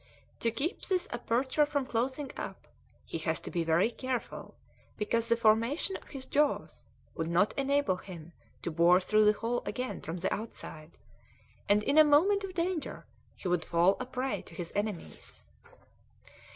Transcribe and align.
To 0.39 0.49
keep 0.49 0.81
this 0.85 1.07
aperture 1.11 1.63
from 1.63 1.85
closing 1.85 2.31
up 2.35 2.65
he 3.05 3.19
has 3.19 3.39
to 3.41 3.51
be 3.51 3.63
very 3.63 3.91
careful 3.91 4.55
because 4.97 5.27
the 5.27 5.37
formation 5.37 5.95
of 5.97 6.05
his 6.09 6.25
jaws 6.25 6.87
would 7.13 7.29
not 7.29 7.53
enable 7.55 7.97
him 7.97 8.31
to 8.63 8.71
bore 8.71 8.99
through 8.99 9.25
the 9.25 9.33
hole 9.37 9.61
again 9.63 10.01
from 10.01 10.17
the 10.17 10.33
outside, 10.33 10.97
and 11.69 11.83
in 11.83 11.99
a 11.99 12.03
moment 12.03 12.43
of 12.43 12.55
danger 12.55 13.05
he 13.35 13.47
would 13.47 13.63
fall 13.63 13.95
a 13.99 14.07
prey 14.07 14.41
to 14.47 14.55
his 14.55 14.71
enemies. 14.73 15.43